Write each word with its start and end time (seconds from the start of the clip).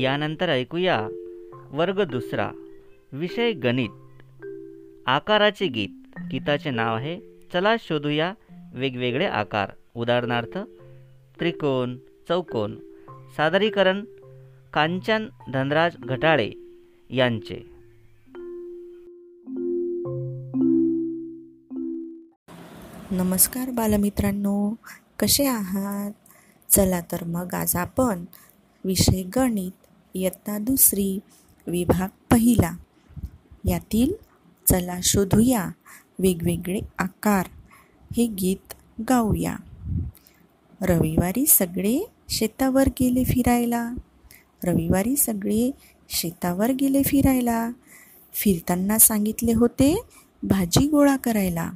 यानंतर 0.00 0.48
ऐकूया 0.48 1.08
वर्ग 1.70 2.02
दुसरा 2.02 2.50
विषय 3.12 3.52
गणित. 3.52 3.90
आकाराचे 5.06 5.66
गीत. 5.66 6.20
गीताचे 6.32 6.70
नाव 6.70 6.96
आहे 6.96 7.20
चला 7.52 7.76
शोधूया 7.80 8.32
वेगवेगळे 8.74 9.26
आकार. 9.26 9.70
उदाहरणार्थ 9.94 10.58
त्रिकोण 11.38 11.96
चौकोन 12.28 12.76
सादरीकरण 13.36 14.04
कांचन 14.72 15.28
धनराज 15.52 15.96
घटाळे 15.96 16.50
यांचे. 17.10 17.78
नमस्कार 23.10 23.70
बालमित्रांनो 23.70 24.74
कसे 25.18 25.46
आहात? 25.46 26.12
चला 26.72 27.00
तर 27.00 27.24
मग 27.24 27.54
आज 27.54 27.76
आपण 27.76 28.24
विषय 28.84 29.22
गणित 29.36 29.87
इयत्ता 30.18 30.58
दुसरी 30.58 31.18
विभाग 31.66 32.08
पहिला. 32.30 32.76
यातील 33.64 34.12
चला 34.68 34.98
शोधूया 35.02 35.68
वेगवेगळे 36.18 36.80
आकार. 36.98 37.46
हे 38.16 38.26
गीत 38.26 38.74
गाऊया. 39.08 39.56
रविवारी 40.80 41.46
सगळे 41.46 42.10
शेतावर 42.28 42.88
गेले 42.88 43.24
फिरायला. 43.24 43.90
रविवारी 44.64 45.16
सगळे 45.16 45.70
शेतावर 46.08 46.72
गेले 46.72 47.02
फिरायला. 47.02 47.70
फिरताना 48.32 48.98
सांगितले 48.98 49.52
होते 49.52 50.02
भाजी 50.42 50.88
गोळा 50.88 51.16
करायला. 51.16 51.72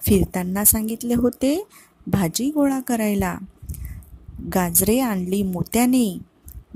फिरताना 0.00 0.64
सांगितले 0.64 1.14
होते 1.14 1.66
भाजी 2.06 2.50
गोळा 2.50 2.80
करायला. 2.80 3.38
गाजरे 4.54 4.98
आणली 4.98 5.42
मोत्याने. 5.42 6.18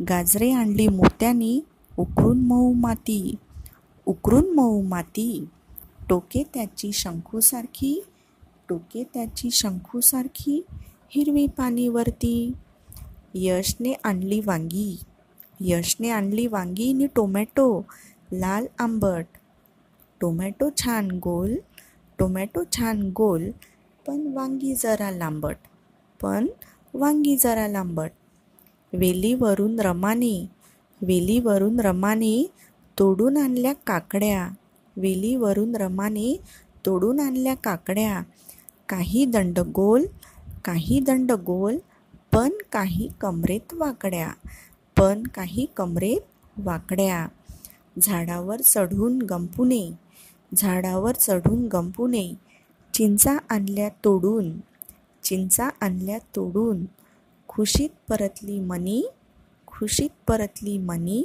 गाजरे 0.01 0.51
आणली 0.53 0.87
मोत्यानी 0.89 1.61
उकरून 1.99 2.41
मऊ 2.47 2.73
माती 2.73 3.35
उकरून 4.07 4.51
मऊ 4.55 4.83
माती. 4.83 5.47
टोके 6.11 6.43
त्याची 6.55 6.93
शंखूसारखी 6.93 8.05
टोके 8.69 9.03
त्याची 9.15 9.51
शंखूसारखी 9.51 10.61
हिरवी 11.11 11.47
पाणीवरती. 11.47 12.53
यशने 13.35 13.93
आणली 14.05 14.41
वांगी. 14.41 14.99
यशने 15.61 16.11
आणली 16.11 16.47
वांगी 16.47 16.93
आणि 16.93 17.07
टोमॅटो 17.15 17.85
लाल 18.33 18.67
आंबट. 18.79 19.25
टोमॅटो 20.21 20.69
छान 20.77 21.11
गोल 21.11 21.57
टोमॅटो 22.19 22.65
छान 22.73 23.03
गोल 23.17 23.51
पण 24.07 24.27
वांगी 24.27 24.75
जरा 24.75 25.11
लांबट. 25.11 25.57
पण 26.23 26.47
वांगी 26.95 27.37
जरा 27.37 27.69
लांबट. 27.69 28.11
वेलीवरून 28.97 29.81
रमाने 29.81 30.49
वेलीवरून 31.01 31.81
रमाने 31.81 32.51
तोडून 32.99 33.37
आणल्या 33.37 33.73
काकड्या 33.87 34.49
वेलीवरून 34.97 35.77
रमाने 35.77 36.41
तोडून 36.87 37.21
आणल्या 37.21 37.55
काकड्या. 37.55 38.23
काही 38.89 39.25
दंड 39.25 39.59
गोल 39.75 40.07
काही 40.65 41.01
दंड 41.01 41.33
गोल 41.33 41.77
पण 42.33 42.51
काही 42.73 43.09
कमरेत 43.21 43.75
वाकड्या 43.75 44.29
पण 44.97 45.23
काही 45.23 45.67
कमरेत 45.77 46.21
वाकड्या. 46.57 47.27
झाडावर 48.03 48.61
चढून 48.61 49.19
गंपुने 49.23 49.91
झाडावर 50.57 51.15
चढून 51.15 51.67
गंपुने 51.67 52.33
चिंचा 52.95 53.37
आणल्या 53.49 53.89
तोडून 54.05 54.51
चिंचा 55.23 55.69
आणल्या 55.81 56.19
तोडून 56.37 56.85
खुशीत 57.57 57.89
परतली 58.09 58.61
मनी 58.61 59.05
खुशीत 59.67 60.11
परतली 60.29 60.79
मनी 60.79 61.25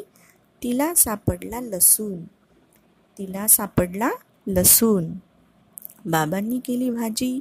तिला 0.63 0.93
सापडला 0.93 1.61
लसूण. 1.61 2.21
तिला 3.17 3.47
सापडला 3.47 4.11
लसूण. 4.47 5.05
बाबांनी 6.05 6.59
केली 6.59 6.89
भाजी. 6.89 7.39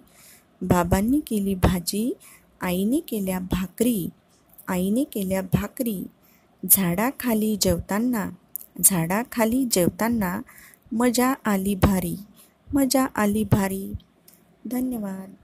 बाबांनी 0.62 1.20
केली 1.20 1.54
भाजी. 1.54 2.12
आईने 2.60 3.00
केल्या 3.00 3.38
भाकरी. 3.38 4.08
आईने 4.68 5.04
केल्या 5.04 5.42
भाकरी. 5.42 6.04
झाडाखाली 6.70 7.56
जेवताना 7.60 8.30
झाडाखाली 8.84 9.68
जेवताना 9.70 10.40
मजा 10.92 11.34
आली 11.44 11.74
भारी. 11.74 12.16
मजा 12.74 13.06
आली 13.14 13.44
भारी. 13.44 13.92
धन्यवाद. 14.70 15.34